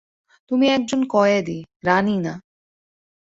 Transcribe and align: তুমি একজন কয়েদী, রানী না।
তুমি 0.51 0.65
একজন 0.69 1.01
কয়েদী, 1.07 1.59
রানী 1.83 2.17
না। 2.17 2.33